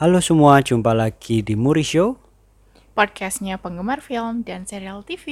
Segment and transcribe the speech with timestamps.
[0.00, 2.16] Halo semua, jumpa lagi di Muri Show.
[2.96, 5.28] podcastnya penggemar film dan serial TV.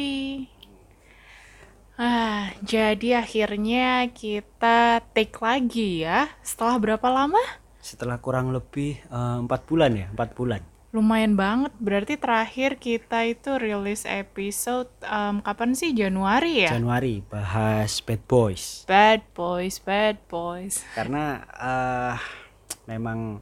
[1.96, 6.28] Ah, jadi akhirnya kita take lagi ya.
[6.44, 7.40] Setelah berapa lama?
[7.80, 10.60] Setelah kurang lebih eh, empat bulan ya, empat bulan.
[10.92, 11.72] Lumayan banget.
[11.80, 15.96] Berarti terakhir kita itu rilis episode em, kapan sih?
[15.96, 16.76] Januari ya?
[16.76, 18.84] Januari bahas Bad Boys.
[18.84, 20.84] bad boys, bad boys.
[20.92, 22.20] Karena eh
[22.84, 23.40] memang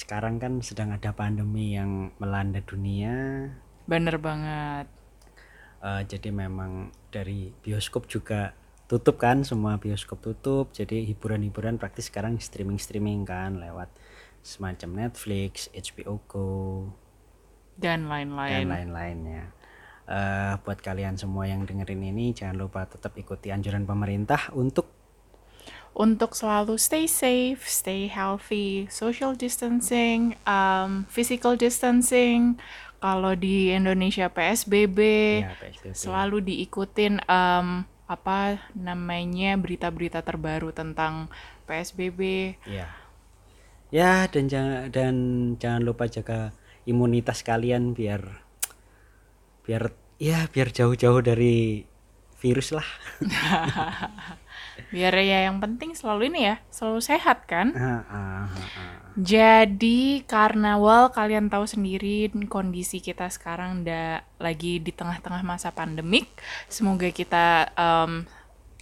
[0.00, 3.52] sekarang kan sedang ada pandemi yang melanda dunia.
[3.84, 4.88] Bener banget.
[5.84, 8.56] Eh, jadi memang dari bioskop juga
[8.88, 10.72] tutup kan, semua bioskop tutup.
[10.72, 13.92] Jadi hiburan-hiburan praktis sekarang streaming-streaming kan lewat
[14.40, 16.52] semacam Netflix, HBO Go,
[17.76, 18.66] Dan dan lain-lain.
[18.68, 19.44] lain-lainnya.
[20.10, 24.99] Eh, buat kalian semua yang dengerin ini jangan lupa tetap ikuti anjuran pemerintah untuk
[26.00, 32.56] untuk selalu stay safe, stay healthy, social distancing, um, physical distancing.
[33.00, 34.98] Kalau di Indonesia PSBB,
[35.44, 35.92] ya, PSBB.
[35.92, 41.28] selalu diikutin um, apa namanya berita-berita terbaru tentang
[41.68, 42.56] PSBB.
[42.64, 42.88] Ya.
[43.92, 45.14] Ya dan jangan dan
[45.60, 46.56] jangan lupa jaga
[46.88, 48.40] imunitas kalian biar
[49.68, 51.84] biar ya biar jauh-jauh dari
[52.40, 52.88] virus lah.
[54.88, 57.76] Biar ya yang penting selalu ini ya, selalu sehat kan?
[57.76, 59.00] Ah, ah, ah.
[59.20, 66.30] Jadi karena well kalian tahu sendiri kondisi kita sekarang udah lagi di tengah-tengah masa pandemik.
[66.70, 68.24] Semoga kita em,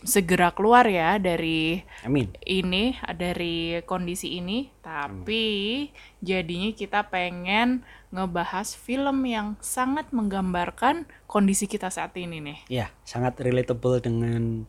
[0.06, 2.30] segera keluar ya dari Amin.
[2.46, 4.70] ini dari kondisi ini.
[4.84, 5.88] Tapi
[6.22, 7.82] jadinya kita pengen
[8.14, 12.58] ngebahas film yang sangat menggambarkan kondisi kita saat ini nih.
[12.68, 14.64] Ya, sangat relatable dengan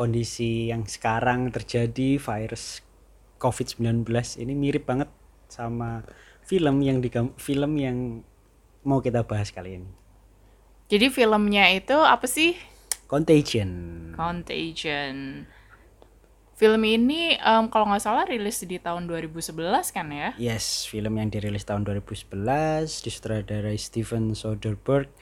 [0.00, 2.80] kondisi yang sekarang terjadi virus
[3.36, 4.08] COVID-19
[4.40, 5.12] ini mirip banget
[5.52, 6.00] sama
[6.40, 8.24] film yang di film yang
[8.80, 9.90] mau kita bahas kali ini.
[10.88, 12.56] Jadi filmnya itu apa sih?
[13.04, 13.70] Contagion.
[14.16, 15.44] Contagion.
[16.56, 19.52] Film ini em, kalau nggak salah rilis di tahun 2011
[19.92, 20.32] kan ya?
[20.40, 25.12] Yes, film yang dirilis tahun 2011 disutradarai Steven Soderbergh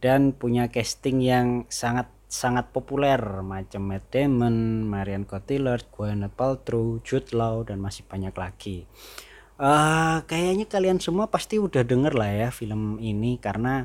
[0.00, 7.36] dan punya casting yang sangat sangat populer macam Matt Damon, Marion Cotillard, Gwyneth Paltrow, Jude
[7.36, 8.88] Law dan masih banyak lagi.
[9.60, 13.84] Eh, kayaknya kalian semua pasti udah denger lah ya film ini karena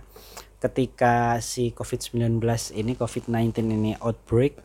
[0.64, 2.40] ketika si COVID-19
[2.74, 4.58] ini COVID-19 ini outbreak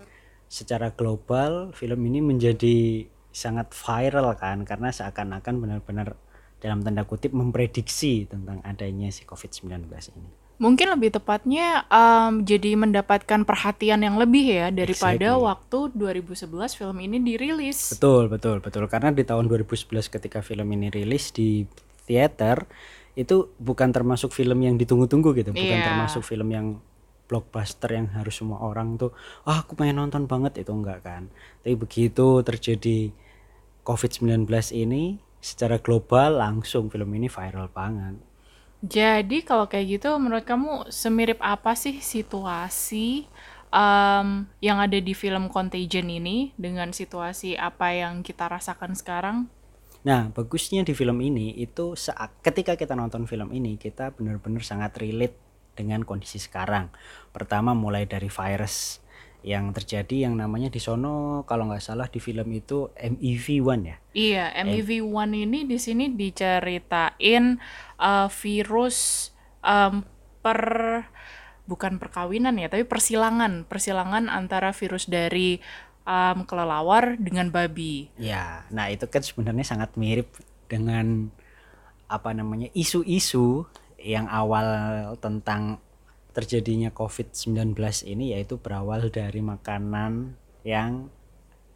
[0.46, 6.16] secara global film ini menjadi sangat viral kan karena seakan-akan benar-benar
[6.62, 10.41] dalam tanda kutip memprediksi tentang adanya si COVID-19 ini.
[10.60, 15.46] Mungkin lebih tepatnya em, jadi mendapatkan perhatian yang lebih ya daripada Exactly.
[15.48, 17.98] waktu 2011 film ini dirilis.
[17.98, 18.84] Betul, betul, betul.
[18.86, 21.66] Karena di tahun 2011 ketika film ini rilis di
[22.06, 22.64] theater
[23.12, 25.86] itu bukan termasuk film yang ditunggu-tunggu gitu, bukan Iya.
[25.92, 26.66] termasuk film yang
[27.26, 29.08] blockbuster yang harus semua orang tuh
[29.48, 31.32] ah aku pengen nonton banget itu enggak kan.
[31.64, 33.08] Tapi begitu terjadi
[33.82, 34.46] COVID-19
[34.76, 38.14] ini secara global langsung film ini viral banget.
[38.82, 43.30] Jadi kalau kayak gitu menurut kamu semirip apa sih situasi
[43.70, 44.28] em,
[44.58, 49.46] yang ada di film Contagion ini dengan situasi apa yang kita rasakan sekarang?
[50.02, 54.98] Nah, bagusnya di film ini itu saat ketika kita nonton film ini kita benar-benar sangat
[54.98, 55.38] relate
[55.78, 56.90] dengan kondisi sekarang.
[57.30, 58.98] Pertama mulai dari virus
[59.42, 63.96] yang terjadi yang namanya di sono kalau nggak salah di film itu MEV1 ya.
[64.14, 67.58] Iya, MEV1 ini di sini diceritain
[67.98, 69.30] uh, virus
[69.66, 70.06] um,
[70.42, 70.62] per
[71.66, 75.58] bukan perkawinan ya, tapi persilangan, persilangan antara virus dari
[76.06, 78.10] um, kelelawar dengan babi.
[78.18, 80.38] Ya, nah itu kan sebenarnya sangat mirip
[80.70, 81.30] dengan
[82.06, 83.66] apa namanya isu-isu
[83.98, 84.66] yang awal
[85.22, 85.78] tentang
[86.32, 87.76] terjadinya COVID-19
[88.08, 90.34] ini yaitu berawal dari makanan
[90.64, 91.12] yang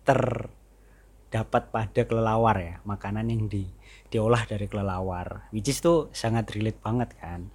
[0.02, 3.68] terdapat pada kelelawar ya, makanan yang di
[4.08, 5.52] diolah dari kelelawar.
[5.52, 7.52] Which is tuh sangat relate banget kan.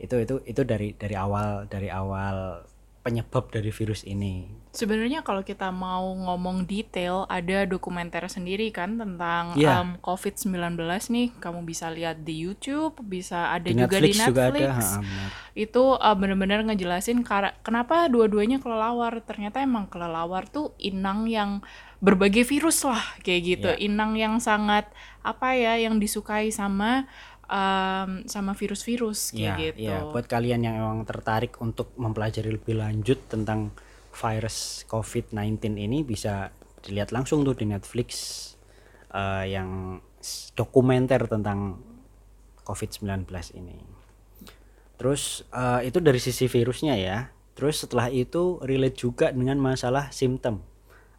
[0.00, 2.66] Itu itu itu dari dari awal dari awal
[3.02, 4.46] penyebab dari virus ini.
[4.72, 9.82] Sebenarnya kalau kita mau ngomong detail, ada dokumenter sendiri kan tentang Iya.
[9.84, 10.78] um, COVID-19
[11.12, 11.28] nih.
[11.36, 14.86] Kamu bisa lihat di YouTube, bisa ada Di juga Netflix, di juga ada, Netflix.
[14.86, 15.28] ha, benar.
[15.52, 17.20] Itu uh, bener-bener ngejelasin
[17.60, 19.20] kenapa dua-duanya kelelawar.
[19.26, 21.60] Ternyata emang kelelawar tuh inang yang
[22.00, 23.68] berbagai virus lah kayak gitu.
[23.76, 23.82] Iya.
[23.82, 24.88] Inang yang sangat
[25.20, 27.04] apa ya, yang disukai sama
[27.48, 29.78] um, sama virus-virus kayak Iya, gitu.
[29.78, 29.98] iya.
[30.06, 33.72] Buat kalian yang emang tertarik untuk mempelajari lebih lanjut tentang
[34.12, 36.52] virus COVID-19 ini bisa
[36.84, 38.08] dilihat langsung tuh di Netflix
[39.14, 40.02] eh, yang
[40.52, 41.80] dokumenter tentang
[42.66, 43.24] COVID-19
[43.56, 43.78] ini.
[45.00, 47.32] Terus eh, itu dari sisi virusnya ya.
[47.52, 50.64] Terus setelah itu relate juga dengan masalah simptom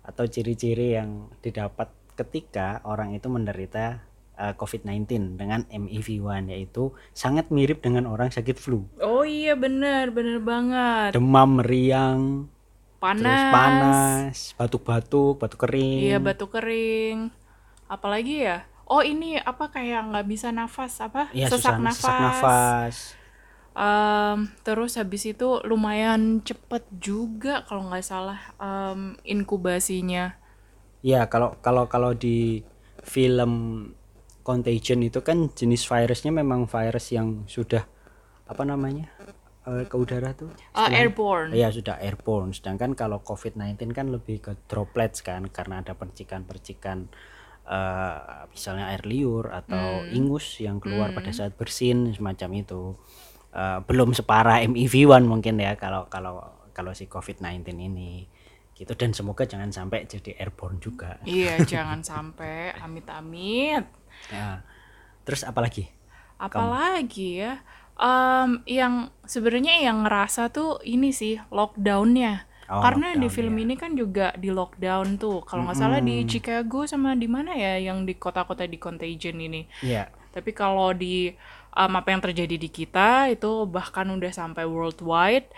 [0.04, 4.04] atau ciri-ciri yang didapat ketika orang itu menderita
[4.35, 8.85] eh, COVID-19 dengan MEV1 yaitu sangat mirip dengan orang sakit flu.
[8.97, 11.13] Oh iya bener, bener banget.
[11.13, 12.47] Demam, meriang,
[12.97, 13.21] Panas.
[13.21, 16.01] terus panas, batuk-batuk, batuk kering.
[16.07, 17.30] Iya batu kering.
[17.85, 18.65] Apalagi ya?
[18.83, 21.31] Oh ini apa kayak nggak bisa nafas apa?
[21.31, 21.97] Iya, sesak susah- nafas.
[22.00, 22.95] sesak nafas.
[23.74, 30.38] Em, terus habis itu lumayan cepet juga kalau nggak salah em, inkubasinya.
[31.01, 32.62] Ya, kalau kalau kalau di
[33.01, 33.51] film
[34.44, 37.88] Contagion itu kan jenis virusnya memang virus yang sudah
[38.44, 39.07] apa namanya?
[39.68, 40.51] eh, ke udara tuh.
[40.75, 41.56] Eh, airborne.
[41.56, 42.51] Iya, sudah airborne.
[42.51, 47.07] Sedangkan kalau COVID-19 kan lebih ke droplets kan karena ada percikan-percikan
[47.63, 48.19] eh,
[48.51, 52.81] misalnya air liur atau ingus yang keluar pada saat bersin semacam itu.
[53.54, 56.44] Eh, belum separah MEV1 mungkin ya kalau kalau
[56.74, 58.25] kalau si COVID-19 ini
[58.74, 61.22] gitu dan semoga jangan sampai jadi airborne juga.
[61.24, 63.86] Iya, jangan sampai amit-amit.
[64.34, 64.66] Ya.
[65.24, 65.88] Terus apalagi?
[66.42, 67.62] Apalagi ya?
[67.94, 72.50] Em, yang sebenarnya yang ngerasa tuh ini sih lockdownnya.
[72.72, 75.46] Oh, Karena di lockdown, film ini kan juga di lockdown tuh.
[75.46, 79.69] Kalau nggak salah di Chicago sama di mana ya yang di kota-kota di Contagion ini.
[79.86, 80.10] Iya.
[80.34, 81.30] Tapi kalau di
[81.78, 85.54] em, apa yang terjadi di kita itu bahkan udah sampai worldwide.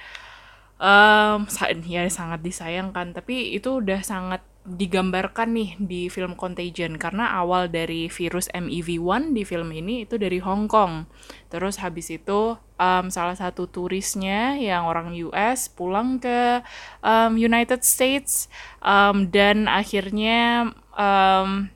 [1.48, 3.16] Sa- ya sangat disayangkan.
[3.16, 9.46] Tapi itu udah sangat digambarkan nih di film Contagion karena awal dari virus MEV1 di
[9.46, 11.06] film ini itu dari Hong Kong.
[11.54, 16.66] Terus habis itu em, salah satu turisnya yang orang US pulang ke
[17.06, 18.50] em, United States
[18.82, 21.70] em, dan akhirnya em,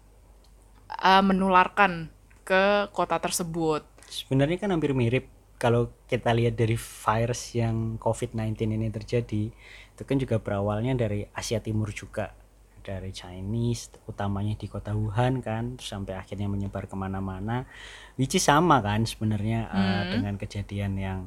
[0.89, 2.09] eh, menularkan
[2.41, 3.85] ke kota tersebut.
[4.09, 5.29] Sebenarnya kan hampir mirip
[5.59, 9.43] kalau kita lihat dari virus yang COVID-19 ini terjadi,
[9.91, 12.31] itu kan juga berawalnya dari Asia Timur juga,
[12.79, 17.67] dari Chinese, utamanya di kota Wuhan kan, sampai akhirnya menyebar ke mana-mana,
[18.15, 21.19] which is sama kan sebenarnya eh, dengan kejadian yang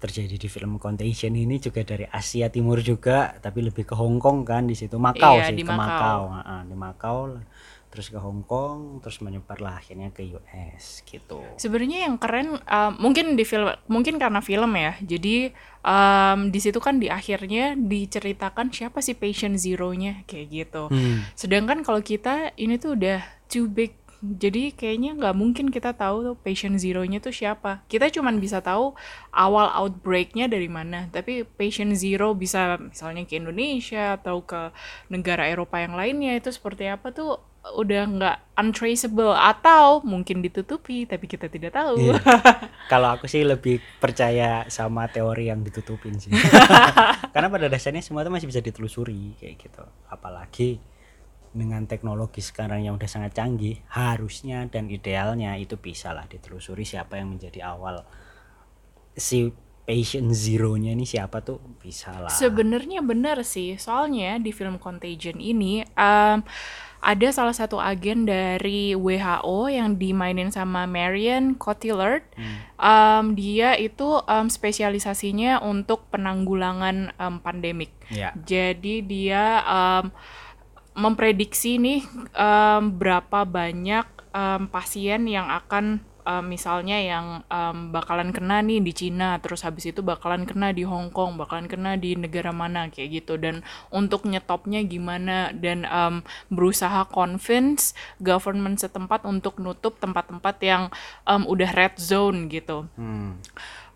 [0.00, 4.48] terjadi di film Contagion ini juga dari Asia Timur juga, tapi lebih ke Hong Kong
[4.48, 5.88] kan di situ, Makau Iya, sih, di ke Makau.
[5.88, 7.18] Makau, Heeh, di Makau,
[7.90, 11.42] terus ke Hong Kong, terus menyebarlah akhirnya ke US gitu.
[11.58, 14.94] Sebenarnya yang keren um, mungkin di film mungkin karena film ya.
[15.02, 15.50] Jadi
[15.82, 20.86] um, di situ kan di akhirnya diceritakan siapa sih patient zero-nya kayak gitu.
[20.86, 21.26] Hmm.
[21.34, 23.98] Sedangkan kalau kita ini tuh udah too big.
[24.20, 27.82] Jadi kayaknya nggak mungkin kita tahu tuh patient zero-nya tuh siapa.
[27.88, 28.94] Kita cuman bisa tahu
[29.34, 31.08] awal outbreak-nya dari mana.
[31.10, 34.70] Tapi patient zero bisa misalnya ke Indonesia atau ke
[35.08, 41.28] negara Eropa yang lainnya itu seperti apa tuh udah nggak untraceable atau mungkin ditutupi tapi
[41.28, 42.00] kita tidak tahu.
[42.00, 42.16] Iya.
[42.92, 46.32] Kalau aku sih lebih percaya sama teori yang ditutupin sih.
[47.34, 49.84] Karena pada dasarnya semua itu masih bisa ditelusuri kayak gitu.
[50.08, 50.80] Apalagi
[51.50, 57.18] dengan teknologi sekarang yang udah sangat canggih, harusnya dan idealnya itu bisa lah ditelusuri siapa
[57.18, 58.06] yang menjadi awal
[59.18, 59.50] si
[59.82, 62.30] patient zero-nya ini siapa tuh bisa lah.
[62.30, 66.46] Sebenarnya benar sih, soalnya di film Contagion ini em,
[67.00, 72.20] ada salah satu agen dari WHO yang dimainin sama Marion Cotillard.
[72.76, 77.92] Em, dia itu em, spesialisasinya untuk penanggulangan em, pandemik.
[78.12, 78.36] Ya.
[78.36, 80.12] Jadi dia em,
[80.92, 82.04] memprediksi nih
[82.36, 88.92] em, berapa banyak em, pasien yang akan em, misalnya yang em, bakalan kena nih di
[88.94, 93.22] Cina, terus habis itu bakalan kena di Hong Kong, bakalan kena di negara mana kayak
[93.22, 96.22] gitu dan untuk nyetopnya gimana dan em,
[96.54, 100.82] berusaha convince government setempat untuk nutup tempat-tempat yang
[101.26, 102.86] em, udah red zone gitu.
[102.94, 103.42] Hmm.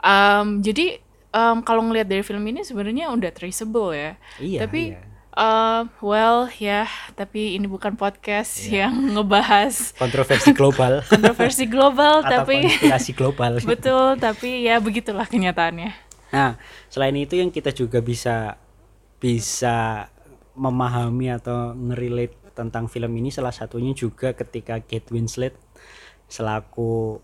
[0.02, 0.98] Em, jadi
[1.30, 4.18] em, kalau ngelihat dari film ini sebenarnya udah traceable ya.
[4.42, 5.13] Iya, Tapi iya.
[5.34, 8.86] Eh, well ya, tapi ini bukan podcast Iya.
[8.86, 13.52] yang ngebahas Kontroversi global kontroversi global, atau tapi konspirasi global.
[13.66, 15.90] betul, tapi ya begitulah kenyataannya.
[16.30, 18.58] Nah, selain itu yang kita juga bisa
[19.18, 20.06] bisa
[20.52, 25.54] memahami atau ngerelate tentang film ini salah satunya juga ketika Kate Winslet
[26.24, 27.18] selaku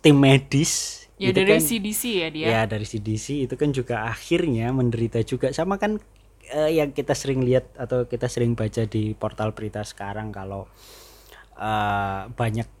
[0.00, 2.46] tim medis Ya dari kan- CDC ya dia.
[2.48, 5.98] ya dari CDC itu kan juga akhirnya menderita juga sama kan
[6.52, 10.68] eh, yang kita sering lihat atau kita sering baca di portal berita sekarang kalau
[11.56, 12.78] eh, banyak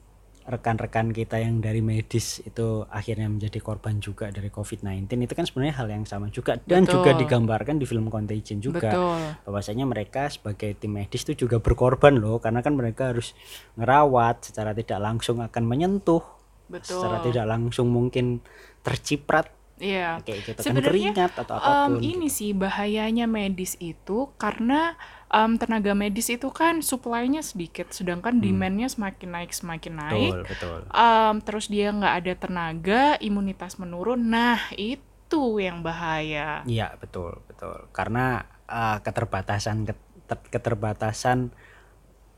[0.48, 5.76] rekan-rekan kita yang dari medis itu akhirnya menjadi korban juga dari COVID-19 itu kan sebenarnya
[5.76, 7.04] hal yang sama juga dan Betul.
[7.04, 9.20] juga digambarkan di film Contagion juga Betul.
[9.44, 13.36] bahwasanya mereka sebagai tim medis itu juga berkorban loh karena kan mereka harus
[13.76, 16.24] ngerawat secara tidak langsung akan menyentuh
[16.72, 16.96] Betul.
[16.96, 18.40] secara tidak langsung mungkin
[18.80, 20.18] terciprat Iya.
[20.22, 22.36] kayak gitu kan Sebenarnya, keringat atau Em, apa pun ini gitu.
[22.36, 29.28] sih bahayanya medis itu karena em, tenaga medis itu kan supply-nya sedikit, sedangkan demand-nya semakin
[29.32, 30.32] naik semakin naik.
[30.34, 30.44] Hmm.
[30.44, 34.18] betul betul Em, terus dia nggak ada tenaga, imunitas menurun.
[34.26, 36.64] Nah itu yang bahaya.
[36.64, 41.52] Iya betul betul karena uh, keterbatasan keter- keterbatasan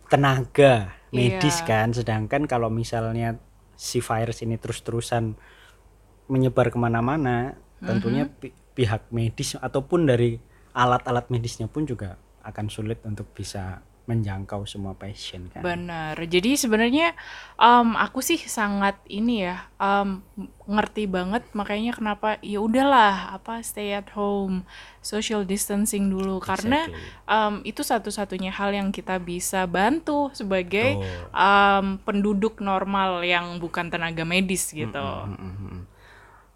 [0.06, 1.66] tenaga medis Iya.
[1.66, 3.38] kan sedangkan kalau misalnya
[3.75, 5.38] si virus ini terus-terusan
[6.31, 8.41] menyebar ke mana-mana tentunya Mm-hmm.
[8.41, 10.39] pi- pihak medis ataupun dari
[10.73, 16.19] alat-alat medisnya pun juga akan sulit untuk bisa menjangkau semua pasien kan Benar.
[16.19, 17.15] Jadi sebenarnya
[17.55, 20.19] em, aku sih sangat ini ya em,
[20.67, 24.67] ngerti banget makanya kenapa ya udahlah apa stay at home,
[24.99, 27.31] social distancing dulu karena Exactly.
[27.31, 31.31] em, itu satu-satunya hal yang kita bisa bantu sebagai Betul.
[31.31, 34.99] em, penduduk normal yang bukan tenaga medis gitu.
[34.99, 35.80] Mm, mm, mm.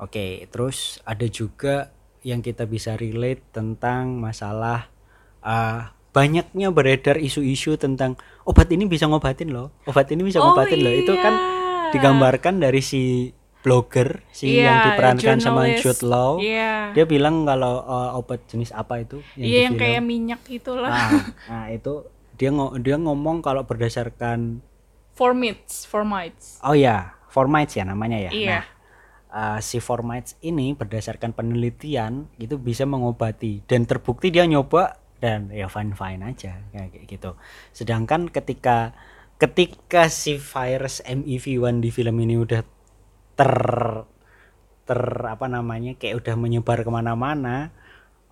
[0.04, 1.88] Oke, terus ada juga
[2.20, 4.92] yang kita bisa relate tentang masalah
[5.40, 10.84] uh, banyaknya beredar isu-isu tentang obat ini bisa ngobatin loh, obat ini bisa Oh ngobatin
[10.84, 10.92] loh.
[10.92, 11.90] Itu kan iya.
[11.96, 13.32] digambarkan dari si
[13.64, 15.64] blogger si yang Iya, diperankan sama.
[15.80, 16.36] Jude Law.
[16.36, 16.92] Iya.
[16.92, 20.92] Dia bilang kalau uh, obat jenis apa itu Iya di yang kayak minyak itulah.
[20.92, 21.10] Nah,
[21.50, 22.04] nah itu
[22.36, 24.60] dia ngo- dia ngomong kalau berdasarkan
[25.14, 26.58] Formites, formites.
[26.60, 28.30] Oh ya, formites ya namanya ya.
[28.34, 28.58] Iya.
[28.58, 28.64] Nah,
[29.34, 35.66] uh, si formites ini berdasarkan penelitian itu bisa mengobati dan terbukti dia nyoba dan ya
[35.66, 37.34] fine fine aja kayak gitu.
[37.74, 38.94] Sedangkan ketika
[39.42, 42.62] ketika si virus MEV1 di film ini udah
[43.34, 43.54] ter
[44.84, 47.74] ter apa namanya kayak udah menyebar ke mana-mana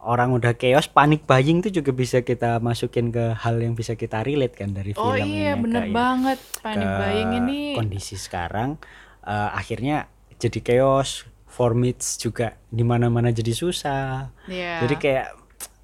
[0.03, 4.21] orang udah chaos panik buying itu juga bisa kita masukin ke hal yang bisa kita
[4.21, 6.39] relate kan dari Oh film iya ini bener kayak banget.
[6.61, 7.61] Panic ke buying ini.
[7.79, 8.77] kondisi sekarang
[9.25, 10.12] eh, akhirnya
[10.43, 14.83] jadi chaos formits juga di mana-mana jadi susah Iya.
[14.83, 15.27] jadi kayak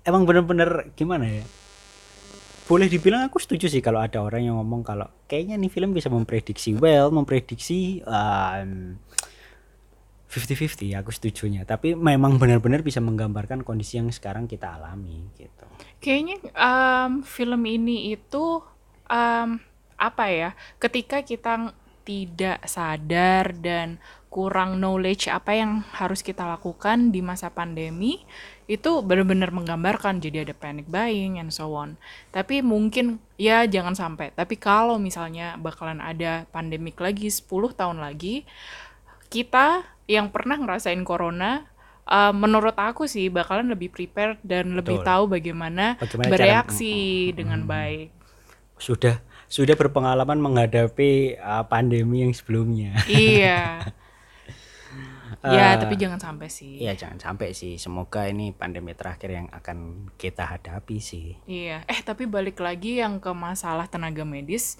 [0.02, 1.44] emang bener-bener gimana ya
[2.64, 6.10] boleh dibilang aku setuju sih kalau ada orang yang ngomong kalau kayaknya nih film bisa
[6.10, 8.98] memprediksi well memprediksi um,
[10.28, 15.64] 50-50 aku setujunya tapi memang benar-benar bisa menggambarkan kondisi yang sekarang kita alami gitu
[15.98, 18.60] Kayaknya em, film ini itu
[19.08, 19.58] em,
[19.96, 20.50] apa ya?
[20.76, 21.74] Ketika kita
[22.04, 28.20] tidak sadar dan kurang knowledge apa yang harus kita lakukan di masa pandemi,
[28.68, 31.96] itu benar-benar menggambarkan jadi ada panic buying and so on.
[32.30, 34.36] Tapi mungkin ya jangan sampai.
[34.36, 38.44] Tapi kalau misalnya bakalan ada pandemik lagi 10 tahun lagi,
[39.32, 41.68] kita yang pernah ngerasain corona
[42.08, 45.08] uh, menurut aku sih bakalan lebih prepared dan lebih Betul.
[45.08, 46.94] tahu bagaimana, Bagaimana cara- bereaksi
[47.36, 48.08] dengan baik.
[48.78, 49.18] sudah
[49.50, 53.82] sudah berpengalaman menghadapi uh, pandemi yang sebelumnya iya.
[55.44, 56.80] ya, tapi jangan sampai sih.
[56.80, 57.76] Iya jangan sampai sih.
[57.76, 61.36] Semoga ini pandemi terakhir yang akan kita hadapi sih.
[61.44, 61.84] Iya.
[61.84, 64.76] Eh, tapi balik lagi yang ke masalah tenaga medis.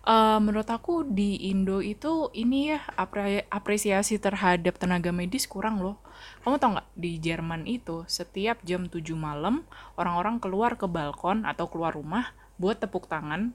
[0.00, 6.00] eh, menurut aku di Indo itu ini ya apre- apresiasi terhadap tenaga medis kurang loh.
[6.40, 9.68] Kamu tau nggak di Jerman itu setiap jam 7 malam
[10.00, 13.52] orang-orang keluar ke balkon atau keluar rumah buat tepuk tangan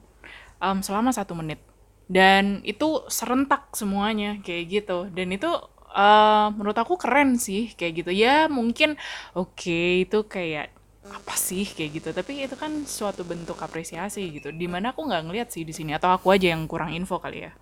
[0.62, 1.58] em, selama satu menit.
[2.06, 5.10] Dan itu serentak semuanya kayak gitu.
[5.10, 5.50] Dan itu
[5.96, 8.10] eh, menurut aku keren sih kayak gitu.
[8.12, 8.96] Ya mungkin
[9.34, 10.72] oke itu kayak
[11.06, 15.22] apa sih kayak gitu tapi itu kan suatu bentuk apresiasi gitu di mana aku nggak
[15.30, 17.54] ngeliat sih di sini atau aku aja yang kurang info kali ya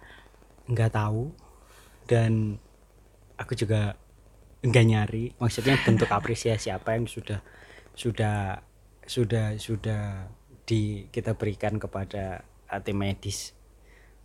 [0.64, 1.28] Nggak tahu
[2.08, 2.56] dan
[3.36, 3.96] aku juga
[4.64, 5.24] nggak nyari.
[5.36, 7.40] Maksudnya bentuk apresiasi apa yang sudah
[7.94, 8.64] sudah
[9.04, 10.32] sudah sudah
[10.64, 12.40] di kita berikan kepada
[12.72, 13.52] uh, tim medis.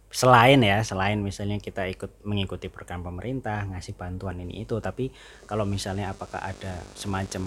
[0.09, 5.13] Selain ya, selain misalnya kita ikut mengikuti program pemerintah, ngasih bantuan ini itu, tapi
[5.45, 7.45] kalau misalnya apakah ada semacam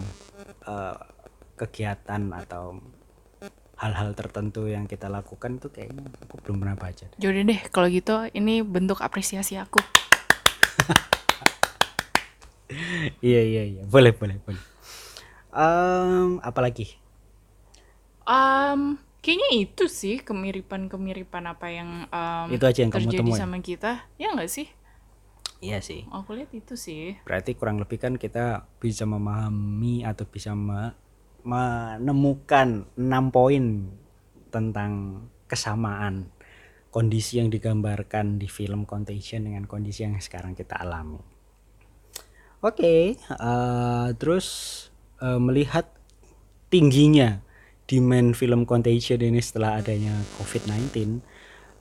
[0.71, 0.95] uh,
[1.59, 2.79] kegiatan atau
[3.83, 7.11] hal-hal tertentu yang kita lakukan itu kayaknya aku belum pernah baca.
[7.19, 9.83] Jadi deh kalau gitu ini bentuk apresiasi aku
[13.27, 14.63] iya iya iya, boleh boleh boleh.
[15.53, 17.03] Em, apa lagi?
[18.27, 23.41] um, kayaknya itu sih kemiripan-kemiripan apa yang um, Itu aja yang kamu terjadi temuin.
[23.41, 24.69] sama kita ya nggak sih
[25.63, 26.03] Iya sih.
[26.11, 30.99] aku lihat itu sih Berarti kurang lebih kan kita bisa memahami atau bisa me-
[31.47, 33.95] menemukan enam poin
[34.51, 36.31] tentang kesamaan
[36.91, 41.23] kondisi yang digambarkan di film Contagion dengan kondisi yang sekarang kita alami.
[42.63, 44.47] Oke, eh, terus
[45.19, 45.91] eh, melihat
[46.71, 47.43] tingginya
[47.93, 51.21] demand film Contagion ini setelah adanya COVID-19,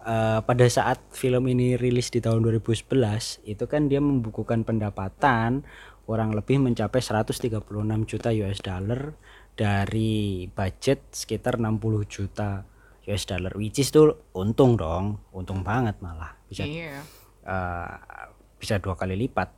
[0.03, 5.63] eh, pada saat film ini rilis di tahun 2011 itu kan dia membukukan pendapatan
[6.03, 9.15] kurang lebih mencapai 136 juta US dollar
[9.56, 12.68] dari budget sekitar 60 juta
[13.08, 16.36] US dollar which is tuh untung dong untung banget malah.
[16.51, 17.00] Bisa Iya.
[17.48, 17.96] eh,
[18.60, 19.56] bisa dua kali lipat.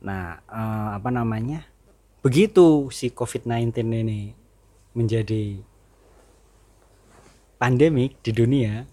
[0.00, 1.60] Nah eh, apa namanya?
[2.24, 4.32] Begitu si COVID-19 ini
[4.96, 5.60] menjadi
[7.60, 8.88] pandemik di dunia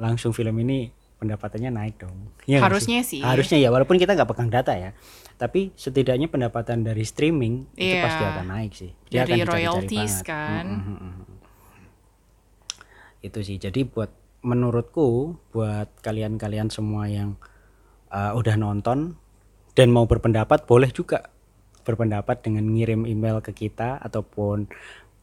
[0.00, 0.88] langsung film ini
[1.20, 3.22] pendapatannya naik dong nggak Harusnya sih.
[3.22, 4.90] harusnya ya walaupun kita nggak pegang data ya
[5.38, 8.02] tapi setidaknya pendapatan dari streaming itu Iya.
[8.02, 10.26] pasti akan naik sih dia Dari akan royalties banget.
[10.26, 10.64] kan.
[10.66, 11.36] Mm, mm, mm, mm.
[13.22, 14.10] itu sih jadi buat
[14.42, 17.38] menurutku buat kalian-kalian semua yang
[18.10, 19.14] uh, udah nonton
[19.78, 21.30] dan mau berpendapat boleh juga
[21.82, 24.66] berpendapat dengan ngirim email ke kita ataupun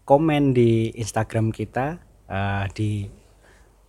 [0.07, 1.99] komen di Instagram kita
[2.29, 3.09] uh, di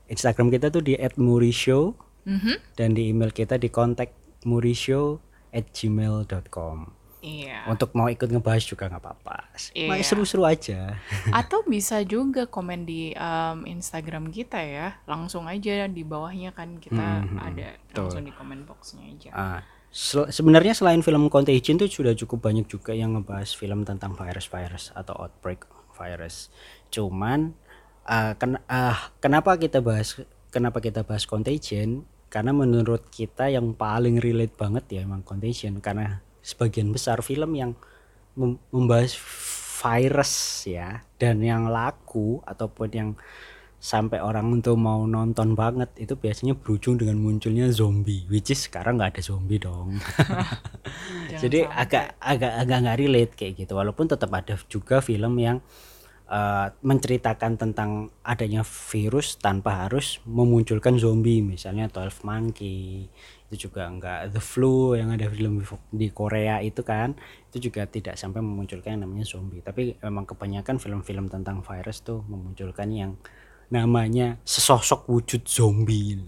[0.06, 2.74] Instagram kita tuh di @murishow Mhm.
[2.74, 4.12] dan di email kita di kontak
[4.44, 5.16] murishow
[5.50, 7.68] at gmail.com Iya.
[7.68, 9.88] untuk mau ikut ngebahas juga nggak apa-apa Iya.
[9.88, 10.96] Mau seru-seru aja
[11.36, 14.96] Atau bisa juga komen di um, Instagram kita ya.
[15.04, 18.08] Langsung aja di bawahnya kan kita Hmm, ada betul.
[18.08, 19.30] langsung di komen boxnya aja.
[19.32, 24.12] Ah, sel- sebenarnya selain film Contagion tuh sudah cukup banyak juga yang ngebahas film tentang
[24.12, 26.48] virus-virus atau outbreak virus.
[26.88, 27.52] Cuman
[28.06, 30.16] ah, ken- ah, kenapa kita bahas
[30.52, 32.04] kenapa kita bahas Contagion?
[32.30, 37.74] Karena menurut kita yang paling relate banget ya emang Contagion karena sebagian besar film yang
[38.38, 39.18] mem- membahas
[39.80, 43.10] virus ya dan yang laku ataupun yang
[43.80, 49.00] sampai orang untuk mau nonton banget itu biasanya berujung dengan munculnya zombie which is sekarang
[49.00, 49.96] nggak ada zombie dong
[51.40, 51.80] jadi sampai.
[51.80, 55.64] agak agak agak nggak relate kayak gitu walaupun tetap ada juga film yang
[56.30, 63.10] eh, menceritakan tentang adanya virus tanpa harus memunculkan zombie misalnya 12 Monkey.
[63.50, 67.18] Itu juga enggak The Flu yang ada film di Korea itu kan.
[67.50, 69.60] Itu juga tidak sampai memunculkan yang namanya zombie.
[69.60, 73.12] Tapi memang kebanyakan film-film tentang virus tuh memunculkan yang
[73.70, 76.18] namanya sesosok wujud zombie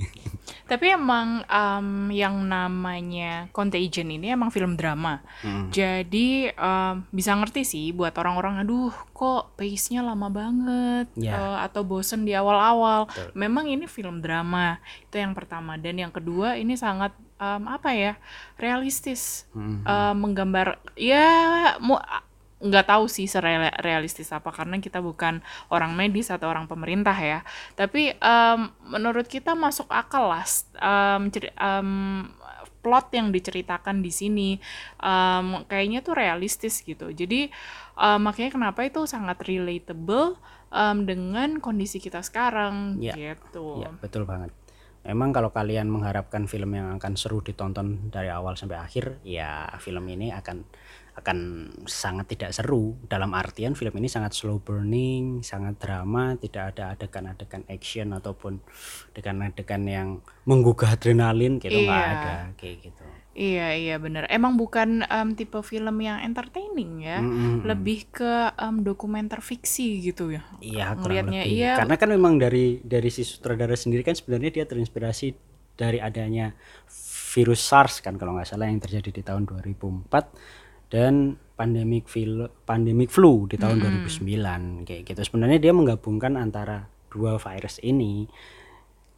[0.71, 5.21] Tapi emang um, yang namanya Contagion ini emang film drama.
[5.45, 5.69] Hmm.
[5.69, 11.35] Jadi um, bisa ngerti sih buat orang-orang aduh kok pace-nya lama banget Ya.
[11.37, 13.05] eh, atau bosen di awal-awal.
[13.37, 14.81] Memang ini film drama.
[15.11, 18.13] Itu yang pertama dan yang kedua ini sangat um, apa ya?
[18.57, 19.45] realistis.
[19.53, 19.85] Hmm.
[19.85, 21.29] Eh, menggambar ya
[21.85, 21.99] mu
[22.63, 27.43] nggak tahu sih serealistis apa karena kita bukan orang medis atau orang pemerintah ya
[27.75, 30.47] tapi em, menurut kita masuk akal lah
[31.27, 32.31] ceri- em,
[32.83, 34.51] plot yang diceritakan di sini
[34.99, 37.51] em, kayaknya tuh realistis gitu jadi
[37.99, 40.39] em, makanya kenapa itu sangat relatable
[40.71, 43.15] em, dengan kondisi kita sekarang Ya.
[43.19, 44.55] gitu Ya, betul banget.
[45.03, 50.07] Memang kalau kalian mengharapkan film yang akan seru ditonton dari awal sampai akhir, ya film
[50.07, 50.63] ini akan
[51.13, 51.39] akan
[51.85, 52.97] sangat tidak seru.
[53.05, 58.65] Dalam artian film ini sangat slow burning, sangat drama, tidak ada adegan-adegan action ataupun
[59.13, 60.09] adegan-adegan yang
[60.45, 62.13] menggugah adrenalin gitu nggak Iya.
[62.17, 63.05] ada kayak gitu.
[63.33, 67.65] iya iya bener emang bukan em, tipe film yang entertaining ya Mm-mm.
[67.65, 71.41] lebih ke em, dokumenter fiksi gitu ya Iya, kurang lebih.
[71.49, 75.33] iya Karena kan memang dari dari si sutradara sendiri kan sebenarnya dia terinspirasi
[75.73, 76.53] dari adanya
[77.33, 80.62] virus SARS kan kalau nggak salah yang terjadi di tahun 2004
[80.93, 85.21] dan pandemic flu pandemic flu di tahun 2009 kayak gitu.
[85.25, 88.29] Sebenarnya dia menggabungkan antara dua virus ini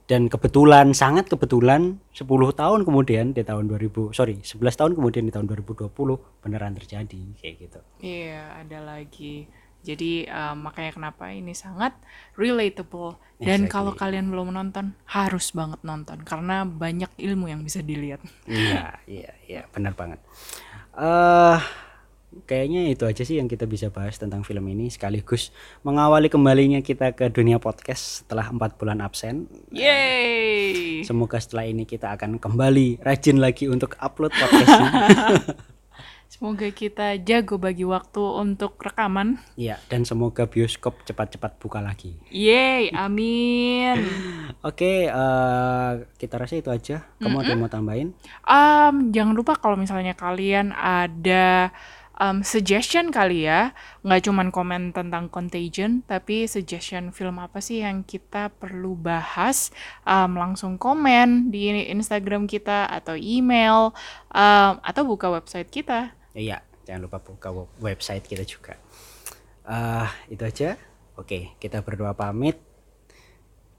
[0.04, 5.32] dan kebetulan sangat kebetulan 10 tahun kemudian di tahun 2000 sorry 11 tahun kemudian di
[5.32, 5.88] tahun 2020
[6.44, 7.80] beneran terjadi kayak gitu.
[8.04, 9.48] iya ada lagi.
[9.84, 11.92] Jadi em, makanya kenapa ini sangat
[12.40, 13.20] relatable.
[13.36, 13.72] Dan Exactly.
[13.72, 16.24] kalau kalian belum nonton harus banget nonton.
[16.24, 18.24] Karena banyak ilmu yang bisa dilihat.
[18.48, 19.62] Iya iya iya.
[19.68, 20.24] Benar banget
[20.94, 21.58] eh
[22.44, 25.54] kayaknya itu aja sih yang kita bisa bahas tentang film ini sekaligus
[25.86, 29.46] mengawali kembalinya kita ke dunia podcast setelah empat bulan absen.
[29.70, 31.06] Yeay!
[31.06, 34.90] Semoga setelah ini kita akan kembali rajin lagi untuk upload podcastnya
[36.34, 39.38] semoga kita jago bagi waktu untuk rekaman.
[39.54, 42.18] Iya dan semoga bioskop cepat-cepat buka lagi.
[42.34, 44.02] Yeay amin.
[44.68, 47.06] Oke eh kita rasa itu aja.
[47.22, 48.10] Kamu ada yang mau tambahin?
[48.42, 51.70] Um, jangan lupa kalau misalnya kalian ada
[52.18, 53.70] um, suggestion kali ya,
[54.02, 59.70] nggak cuman komen tentang Contagion, tapi suggestion film apa sih yang kita perlu bahas,
[60.06, 63.94] um, langsung komen di Instagram kita atau email
[64.30, 66.23] um, atau buka website kita.
[66.34, 68.74] Iya, jangan lupa buka web- website kita juga.
[69.64, 70.76] ah itu aja.
[71.16, 72.58] Oke, kita berdua pamit.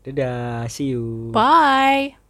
[0.01, 1.29] Dadah, see you.
[1.29, 2.24] Bye.